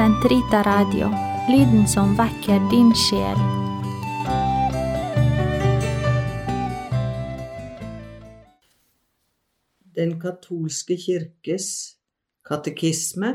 Sentrita 0.00 0.62
Radio, 0.62 1.10
lyden 1.52 1.88
som 1.88 2.14
vekker 2.16 2.62
din 2.70 2.88
sjel. 2.96 3.40
Den 9.92 10.14
katolske 10.22 10.96
kirkes 10.96 11.66
katekisme 12.48 13.34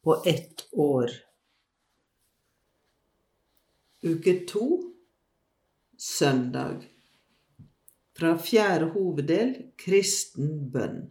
på 0.00 0.14
ett 0.24 0.64
år. 0.72 1.12
Uke 4.08 4.34
to, 4.48 4.68
søndag. 5.98 6.86
Fra 8.16 8.38
fjerde 8.40 8.88
hoveddel 8.94 9.52
kristen 9.76 10.70
bønn. 10.72 11.04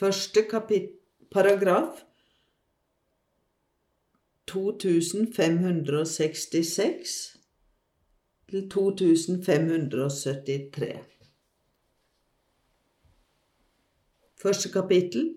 Første 0.00 0.46
paragraf 1.28 2.00
2566 4.50 7.38
til 8.50 8.70
2573. 8.70 10.98
Første 14.42 14.68
kapittel 14.74 15.28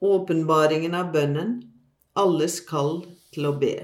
Åpenbaringen 0.00 0.94
av 0.94 1.12
bønnen 1.12 1.62
Alles 2.14 2.60
kall 2.66 3.06
til 3.34 3.46
å 3.50 3.52
be. 3.58 3.74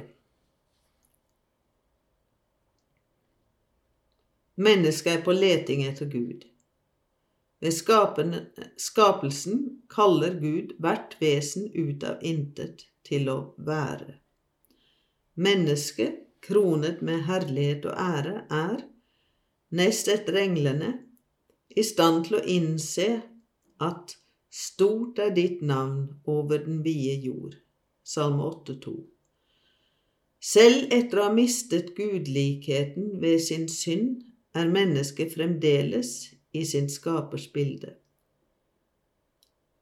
Mennesket 4.55 5.19
er 5.19 5.25
på 5.27 5.35
leting 5.35 5.83
etter 5.89 6.07
Gud. 6.07 6.47
Ved 7.59 7.75
skapelsen 8.79 9.83
kaller 9.91 10.39
Gud 10.39 10.79
hvert 10.79 11.19
vesen 11.19 11.67
ut 11.75 12.07
av 12.07 12.23
intet 12.23 12.87
til 13.09 13.27
å 13.33 13.55
være. 13.59 14.24
Mennesket, 15.35 16.21
kronet 16.45 17.01
med 17.03 17.25
herlighet 17.29 17.87
og 17.89 17.97
ære, 17.99 18.35
er, 18.51 18.83
nest 19.75 20.11
etter 20.13 20.37
englene, 20.43 20.93
i 21.75 21.83
stand 21.83 22.27
til 22.29 22.39
å 22.39 22.45
innse 22.47 23.09
at 23.83 24.15
Stort 24.55 25.19
er 25.19 25.33
ditt 25.35 25.65
navn 25.67 26.21
over 26.31 26.61
den 26.63 26.77
vide 26.85 27.17
jord. 27.27 27.57
Salme 28.07 28.45
8,2. 28.47 28.93
Selv 30.39 30.93
etter 30.95 31.19
å 31.19 31.25
ha 31.27 31.33
mistet 31.35 31.91
gudlikheten 31.97 33.17
ved 33.25 33.43
sin 33.43 33.65
synd, 33.73 34.21
er 34.55 34.71
mennesket 34.71 35.35
fremdeles 35.35 36.13
i 36.55 36.63
sin 36.71 36.87
skapers 36.93 37.49
bilde. 37.51 37.97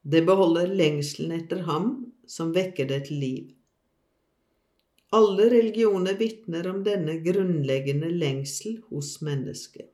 Det 0.01 0.23
beholder 0.25 0.73
lengselen 0.73 1.37
etter 1.37 1.67
ham 1.69 1.91
som 2.25 2.55
vekker 2.57 2.89
det 2.89 3.03
til 3.11 3.21
liv. 3.21 3.45
Alle 5.13 5.51
religioner 5.51 6.17
vitner 6.17 6.69
om 6.71 6.81
denne 6.85 7.19
grunnleggende 7.21 8.09
lengsel 8.17 8.79
hos 8.89 9.19
mennesket. 9.21 9.91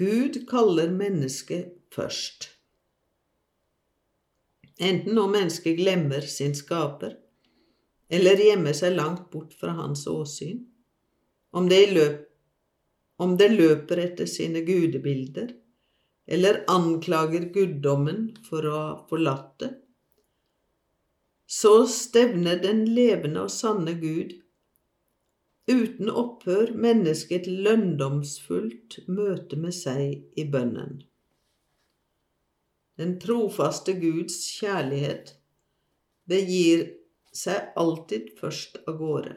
Gud 0.00 0.38
kaller 0.48 0.88
mennesket 0.90 1.74
først. 1.92 2.48
Enten 4.80 5.12
når 5.14 5.28
mennesket 5.34 5.76
glemmer 5.76 6.24
sin 6.24 6.56
skaper, 6.56 7.18
eller 8.08 8.40
gjemmer 8.40 8.74
seg 8.76 8.96
langt 8.96 9.28
bort 9.30 9.52
fra 9.60 9.76
hans 9.76 10.06
åsyn, 10.08 10.64
om 11.52 11.68
det, 11.68 11.82
løp, 11.92 12.24
om 13.20 13.36
det 13.36 13.50
løper 13.52 14.00
etter 14.06 14.30
sine 14.30 14.64
gudebilder, 14.64 15.52
eller 16.26 16.62
anklager 16.72 17.50
guddommen 17.52 18.30
for 18.48 18.64
å 18.64 18.74
ha 18.78 18.90
forlatt 19.12 19.54
det, 19.60 19.70
så 21.52 21.86
stevner 21.86 22.62
den 22.62 22.86
levende 22.96 23.42
og 23.44 23.52
sanne 23.52 23.92
Gud 24.00 24.38
uten 25.68 26.08
opphør 26.08 26.72
mennesket 26.74 27.46
lønndomsfullt 27.46 29.02
møte 29.12 29.58
med 29.60 29.74
seg 29.76 30.40
i 30.40 30.46
bønnen. 30.48 31.02
Den 33.00 33.18
trofaste 33.20 33.94
Guds 34.00 34.38
kjærlighet 34.56 35.34
begir 36.28 36.86
seg 37.36 37.76
alltid 37.76 38.32
først 38.40 38.80
av 38.86 38.96
gårde. 39.00 39.36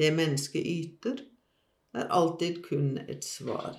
Det 0.00 0.10
mennesket 0.16 0.64
yter, 0.64 1.20
er 1.94 2.08
alltid 2.10 2.64
kun 2.64 2.96
et 3.04 3.22
svar. 3.24 3.76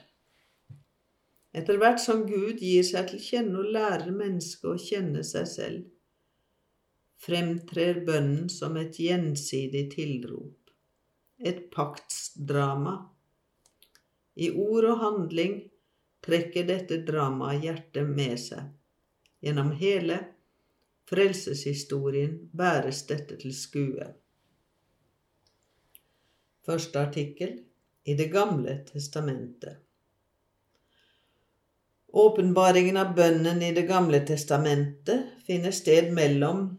Etter 1.55 1.81
hvert 1.81 1.99
som 2.03 2.23
Gud 2.29 2.61
gir 2.61 2.85
seg 2.85 3.09
til 3.09 3.21
kjenne 3.23 3.59
og 3.63 3.73
lærer 3.75 4.13
mennesket 4.13 4.71
å 4.71 4.77
kjenne 4.79 5.25
seg 5.27 5.49
selv, 5.51 5.83
fremtrer 7.21 8.03
bønnen 8.05 8.49
som 8.51 8.77
et 8.77 8.99
gjensidig 8.99 9.87
tilrop 9.95 10.65
et 11.37 11.71
paktsdrama. 11.71 12.95
I 14.35 14.51
ord 14.51 14.87
og 14.89 15.01
handling 15.03 15.59
trekker 16.25 16.67
dette 16.67 17.01
dramaet 17.07 17.63
hjertet 17.63 18.09
med 18.09 18.39
seg. 18.41 18.71
Gjennom 19.45 19.71
hele 19.79 20.19
frelseshistorien 21.09 22.37
bæres 22.51 23.03
dette 23.09 23.37
til 23.39 23.53
skue. 23.55 24.07
Første 26.65 26.99
artikkel 26.99 27.59
i 28.05 28.13
Det 28.13 28.31
gamle 28.33 28.79
testamentet. 28.89 29.81
Åpenbaringen 32.15 32.97
av 32.97 33.13
bønnen 33.15 33.61
i 33.61 33.73
Det 33.75 33.85
gamle 33.87 34.21
testamentet 34.25 35.43
finner 35.45 35.71
sted 35.75 36.11
mellom 36.15 36.69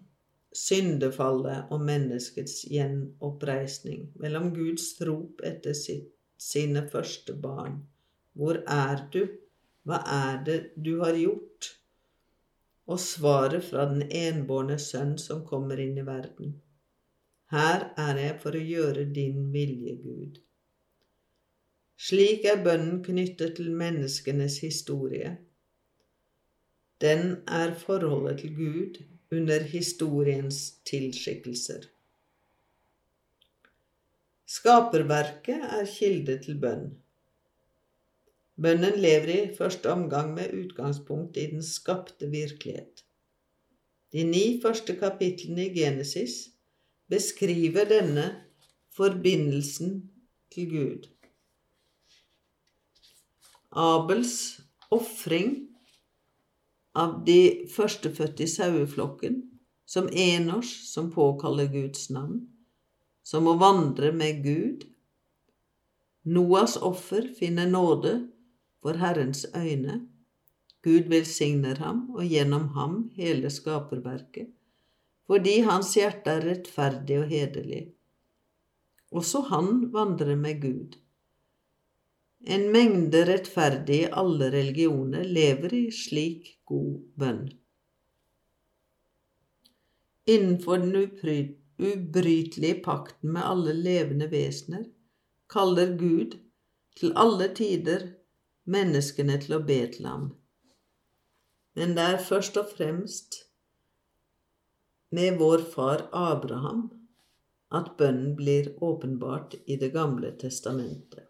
syndefallet 0.54 1.72
og 1.72 1.82
menneskets 1.84 2.62
gjenoppreisning, 2.70 4.10
mellom 4.20 4.52
Guds 4.54 4.94
rop 5.06 5.42
etter 5.44 5.76
sitt, 5.76 6.12
sine 6.36 6.84
første 6.92 7.34
barn. 7.40 7.80
Hvor 8.36 8.60
er 8.68 9.06
du? 9.12 9.22
Hva 9.86 10.02
er 10.10 10.42
det 10.44 10.58
du 10.76 10.98
har 11.00 11.16
gjort? 11.16 11.72
Og 12.86 13.00
svaret 13.02 13.64
fra 13.66 13.86
den 13.90 14.04
enbårne 14.10 14.78
sønn 14.78 15.16
som 15.18 15.44
kommer 15.46 15.80
inn 15.82 15.96
i 15.98 16.06
verden. 16.06 16.56
Her 17.50 17.90
er 18.02 18.18
jeg 18.20 18.36
for 18.42 18.58
å 18.58 18.62
gjøre 18.62 19.06
din 19.14 19.48
vilje, 19.54 19.96
Gud. 20.02 20.40
Slik 21.96 22.44
er 22.44 22.62
bønnen 22.62 23.00
knyttet 23.06 23.56
til 23.56 23.70
menneskenes 23.72 24.58
historie. 24.60 25.36
Den 27.00 27.38
er 27.46 27.72
forholdet 27.78 28.42
til 28.42 28.56
Gud 28.56 28.98
under 29.36 29.64
historiens 29.70 30.58
tilskikkelser. 30.88 31.86
Skaperverket 34.46 35.64
er 35.78 35.88
kilde 35.90 36.38
til 36.44 36.58
bønn. 36.62 36.86
Bønnen 38.56 38.94
lever 39.02 39.32
i 39.34 39.54
første 39.56 39.90
omgang 39.92 40.32
med 40.36 40.54
utgangspunkt 40.56 41.36
i 41.36 41.48
den 41.50 41.64
skapte 41.66 42.30
virkelighet. 42.32 43.02
De 44.12 44.24
ni 44.24 44.60
første 44.62 44.94
kapitlene 44.96 45.66
i 45.66 45.74
Genesis 45.74 46.38
beskriver 47.10 47.84
denne 47.90 48.28
forbindelsen 48.96 49.98
til 50.54 50.70
Gud. 50.70 51.08
Abels 53.76 54.60
ofring 54.90 55.75
av 56.96 57.20
de 57.26 57.68
førstefødte 57.70 58.44
i 58.46 58.50
saueflokken, 58.50 59.42
som 59.86 60.08
enårs 60.08 60.72
som 60.88 61.12
påkaller 61.14 61.68
Guds 61.70 62.08
navn, 62.10 62.40
som 63.22 63.46
må 63.46 63.56
vandre 63.60 64.10
med 64.12 64.42
Gud. 64.44 64.86
Noas 66.26 66.76
offer 66.76 67.28
finner 67.38 67.70
nåde 67.70 68.16
for 68.82 68.98
Herrens 68.98 69.44
øyne. 69.54 70.00
Gud 70.82 71.08
velsigner 71.10 71.78
ham, 71.82 72.06
og 72.14 72.26
gjennom 72.26 72.68
ham 72.74 72.98
hele 73.16 73.50
skaperverket, 73.50 74.50
fordi 75.26 75.60
hans 75.66 75.94
hjerte 75.98 76.38
er 76.38 76.46
rettferdig 76.46 77.20
og 77.22 77.30
hederlig. 77.30 77.82
Også 79.10 79.42
han 79.50 79.88
vandrer 79.94 80.38
med 80.38 80.62
Gud. 80.62 80.98
En 82.46 82.68
mengde 82.70 83.24
rettferdige 83.26 84.06
i 84.06 84.12
alle 84.12 84.50
religioner 84.54 85.24
lever 85.26 85.74
i 85.74 85.86
slik 85.94 86.55
god 86.66 87.02
bønn. 87.20 87.44
Innenfor 90.26 90.82
den 90.82 90.96
ubrytelige 91.78 92.80
pakten 92.84 93.32
med 93.36 93.46
alle 93.46 93.74
levende 93.76 94.30
vesener 94.32 94.88
kaller 95.52 95.94
Gud 96.00 96.38
til 96.98 97.12
alle 97.16 97.48
tider 97.54 98.08
menneskene 98.64 99.38
til 99.44 99.58
å 99.58 99.62
be 99.68 99.78
til 99.94 100.08
ham. 100.10 100.26
Men 101.76 101.94
det 101.94 102.08
er 102.16 102.26
først 102.30 102.58
og 102.58 102.72
fremst 102.72 103.38
med 105.14 105.38
vår 105.38 105.62
far 105.76 106.08
Abraham 106.10 106.88
at 107.76 107.94
bønnen 108.00 108.34
blir 108.38 108.72
åpenbart 108.82 109.54
i 109.66 109.78
Det 109.78 109.92
gamle 109.94 110.32
testamentet 110.40 111.26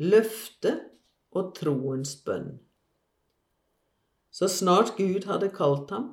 løftet 0.00 0.86
og 1.36 1.52
troens 1.58 2.14
bønn. 2.24 2.54
Så 4.30 4.48
snart 4.48 4.96
Gud 4.96 5.26
hadde 5.26 5.50
kalt 5.54 5.90
ham, 5.90 6.12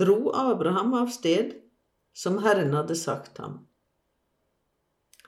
dro 0.00 0.32
Abraham 0.34 0.94
av 0.94 1.12
sted 1.12 1.54
som 2.14 2.40
Herren 2.44 2.72
hadde 2.74 2.96
sagt 2.96 3.38
ham. 3.38 3.60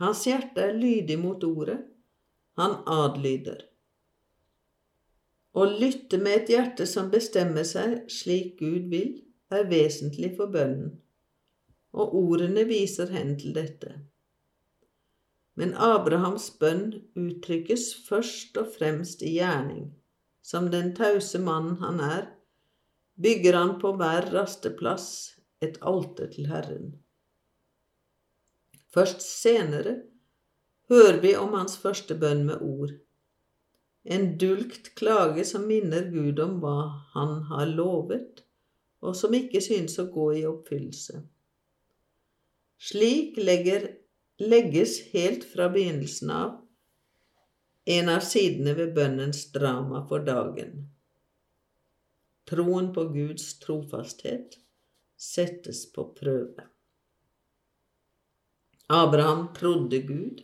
Hans 0.00 0.26
hjerte 0.28 0.64
er 0.68 0.76
lydig 0.76 1.18
mot 1.20 1.44
ordet, 1.44 1.78
han 2.56 2.78
adlyder. 2.86 3.62
Å 5.56 5.64
lytte 5.64 6.18
med 6.20 6.42
et 6.42 6.50
hjerte 6.52 6.86
som 6.88 7.08
bestemmer 7.12 7.64
seg 7.64 8.02
slik 8.12 8.58
Gud 8.60 8.90
vil, 8.92 9.14
er 9.48 9.69
vesentlig 9.70 10.34
for 10.36 10.52
bønnen, 10.52 10.96
og 11.96 12.16
ordene 12.19 12.66
viser 12.69 13.12
hen 13.14 13.36
til 13.40 13.54
dette. 13.56 13.94
Men 15.56 15.72
Abrahams 15.80 16.50
bønn 16.60 16.90
uttrykkes 17.16 17.86
først 18.08 18.58
og 18.60 18.74
fremst 18.74 19.22
i 19.24 19.38
gjerning. 19.38 19.94
Som 20.46 20.69
den 20.70 20.93
tause 20.94 21.40
mannen 21.43 21.81
han 21.81 21.98
er, 22.00 22.28
bygger 23.19 23.56
han 23.58 23.72
på 23.82 23.90
hver 23.98 24.28
rasteplass 24.31 25.08
et 25.64 25.81
alter 25.82 26.28
til 26.31 26.46
Herren. 26.46 26.93
Først 28.94 29.25
senere 29.26 29.96
hører 30.93 31.19
vi 31.25 31.32
om 31.34 31.56
hans 31.58 31.75
første 31.82 32.14
bønn 32.14 32.44
med 32.46 32.62
ord. 32.62 32.93
En 34.06 34.37
dulgt 34.38 34.93
klage 34.94 35.43
som 35.48 35.66
minner 35.66 36.06
Gud 36.12 36.38
om 36.44 36.60
hva 36.62 36.76
han 37.16 37.40
har 37.50 37.66
lovet, 37.66 38.44
og 39.02 39.16
som 39.19 39.34
ikke 39.34 39.64
synes 39.64 39.98
å 39.98 40.06
gå 40.14 40.28
i 40.38 40.44
oppfyllelse. 40.46 41.25
Slik 42.78 43.34
legger, 43.40 43.88
legges 44.38 45.00
helt 45.10 45.43
fra 45.50 45.66
begynnelsen 45.75 46.31
av 46.31 46.54
en 47.86 48.08
av 48.10 48.20
sidene 48.26 48.74
ved 48.74 48.94
bønnens 48.94 49.44
drama 49.54 50.00
for 50.08 50.24
dagen. 50.26 50.88
Troen 52.50 52.88
på 52.94 53.04
Guds 53.14 53.58
trofasthet 53.62 54.56
settes 55.16 55.84
på 55.92 56.08
prøve. 56.18 56.66
Abraham 58.86 59.48
trodde 59.54 60.00
Gud, 60.08 60.42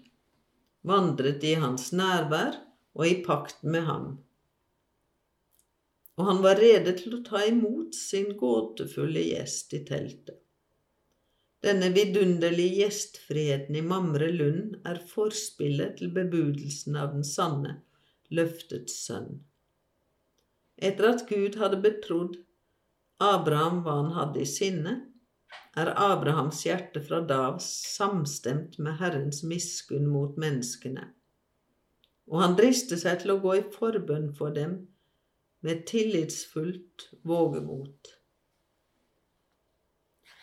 vandret 0.82 1.44
i 1.46 1.54
hans 1.62 1.90
nærvær 1.94 2.60
og 2.94 3.06
i 3.06 3.18
pakt 3.26 3.62
med 3.62 3.86
ham. 3.90 4.06
Og 6.18 6.26
han 6.30 6.42
var 6.46 6.62
rede 6.62 6.94
til 6.98 7.18
å 7.18 7.24
ta 7.26 7.42
imot 7.48 7.94
sin 7.98 8.36
gåtefulle 8.38 9.22
gjest 9.32 9.74
i 9.78 9.82
teltet. 9.88 10.41
Denne 11.62 11.92
vidunderlige 11.94 12.82
gjestfriheten 12.82 13.76
i 13.78 13.82
Mamre 13.86 14.32
Lund 14.34 14.80
er 14.88 14.98
forspillet 15.06 16.00
til 16.00 16.10
bebudelsen 16.14 16.96
av 16.98 17.12
den 17.14 17.22
sanne, 17.26 17.76
løftets 18.34 18.96
sønn. 19.04 19.36
Etter 20.82 21.12
at 21.12 21.28
Gud 21.28 21.60
hadde 21.60 21.78
betrodd 21.84 22.40
Abraham 23.22 23.84
hva 23.84 23.94
han 24.00 24.10
hadde 24.16 24.42
i 24.42 24.48
sinne, 24.50 24.94
er 25.78 25.92
Abrahams 25.94 26.64
hjerte 26.66 27.00
fra 27.04 27.20
da 27.28 27.38
av 27.52 27.60
samstemt 27.62 28.80
med 28.82 28.98
Herrens 28.98 29.44
miskunn 29.46 30.08
mot 30.10 30.34
menneskene, 30.40 31.04
og 32.26 32.42
han 32.42 32.56
drister 32.58 32.98
seg 32.98 33.22
til 33.22 33.36
å 33.36 33.38
gå 33.44 33.54
i 33.60 33.68
forbønn 33.76 34.32
for 34.34 34.54
dem 34.56 34.74
med 35.62 35.86
tillitsfullt 35.86 37.06
vågemot. 37.28 38.16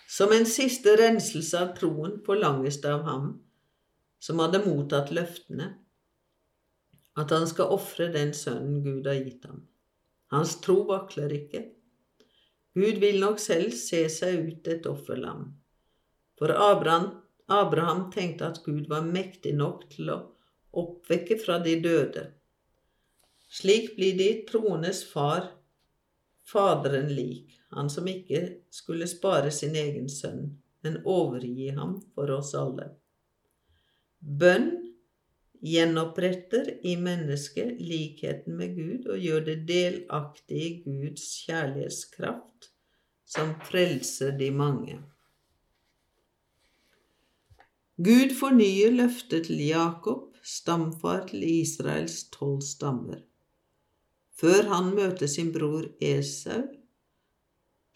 Som 0.09 0.31
en 0.33 0.47
siste 0.49 0.95
renselse 0.97 1.59
av 1.59 1.75
troen 1.77 2.15
forlanges 2.25 2.79
det 2.81 2.89
av 2.89 3.03
ham 3.05 3.27
som 4.19 4.41
hadde 4.41 4.63
mottatt 4.63 5.11
løftene, 5.13 5.67
at 7.19 7.33
han 7.35 7.45
skal 7.49 7.75
ofre 7.75 8.07
den 8.15 8.31
sønnen 8.33 8.81
Gud 8.81 9.07
har 9.07 9.19
gitt 9.19 9.45
ham. 9.45 9.61
Hans 10.33 10.55
tro 10.63 10.81
vakler 10.89 11.33
ikke. 11.35 11.61
Gud 12.77 12.97
vil 13.03 13.19
nok 13.21 13.41
selv 13.43 13.75
se 13.77 14.01
seg 14.13 14.49
ut 14.49 14.69
et 14.71 14.89
offerlam. 14.89 15.45
For 16.39 16.53
Abraham, 16.53 17.09
Abraham 17.51 18.07
tenkte 18.13 18.49
at 18.49 18.61
Gud 18.65 18.87
var 18.89 19.05
mektig 19.05 19.55
nok 19.57 19.87
til 19.93 20.09
å 20.13 20.19
oppvekke 20.79 21.37
fra 21.41 21.57
de 21.61 21.75
døde. 21.83 22.25
Slik 23.49 23.95
blir 23.97 24.17
de 24.17 24.29
troendes 24.49 25.01
far 25.09 25.49
Faderen 26.49 27.11
lik, 27.13 27.59
han 27.75 27.89
som 27.89 28.07
ikke 28.09 28.41
skulle 28.73 29.07
spare 29.07 29.51
sin 29.53 29.75
egen 29.77 30.09
sønn, 30.09 30.55
men 30.81 31.01
overgi 31.05 31.69
ham 31.75 31.99
for 32.15 32.31
oss 32.33 32.55
alle. 32.57 32.87
Bønn 34.19 34.71
gjenoppretter 35.61 36.71
i 36.87 36.95
mennesket 36.97 37.79
likheten 37.83 38.57
med 38.57 38.75
Gud 38.75 39.07
og 39.11 39.19
gjør 39.19 39.45
det 39.51 39.57
delaktig 39.67 40.59
i 40.65 40.73
Guds 40.85 41.27
kjærlighetskraft, 41.45 42.71
som 43.29 43.53
frelser 43.67 44.33
de 44.39 44.49
mange. 44.51 44.97
Gud 47.99 48.31
fornyer 48.39 48.93
løftet 48.95 49.49
til 49.49 49.59
Jakob, 49.67 50.37
stamfar 50.43 51.25
til 51.27 51.43
Israels 51.43 52.23
tolv 52.31 52.61
stammer. 52.63 53.19
Før 54.39 54.69
han 54.71 54.93
møter 54.95 55.27
sin 55.27 55.49
bror 55.51 55.89
Esau, 55.99 56.61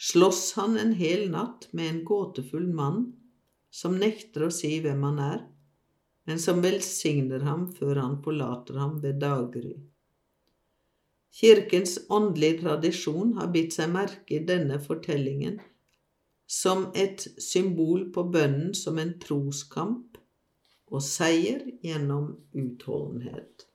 slåss 0.04 0.42
han 0.58 0.76
en 0.82 0.92
hel 1.00 1.30
natt 1.32 1.70
med 1.72 1.90
en 1.90 2.02
gåtefull 2.08 2.68
mann 2.76 3.06
som 3.72 3.96
nekter 4.02 4.48
å 4.48 4.52
si 4.52 4.74
hvem 4.84 5.06
han 5.08 5.22
er, 5.24 5.42
men 6.28 6.40
som 6.40 6.60
velsigner 6.64 7.46
ham 7.48 7.70
før 7.78 8.02
han 8.02 8.20
forlater 8.26 8.80
ham 8.82 9.00
ved 9.04 9.22
daggry. 9.24 9.78
Kirkens 11.34 11.98
åndelige 12.14 12.62
tradisjon 12.62 13.34
har 13.40 13.50
bitt 13.56 13.74
seg 13.74 13.90
merke 13.96 14.38
i 14.38 14.44
denne 14.46 14.78
fortellingen 14.84 15.62
som 16.46 16.90
et 16.94 17.24
symbol 17.42 18.10
på 18.14 18.28
bønnen 18.36 18.76
som 18.78 19.00
en 19.02 19.16
troskamp 19.24 20.20
og 20.94 21.02
seier 21.02 21.64
gjennom 21.82 22.36
utholdenhet. 22.52 23.66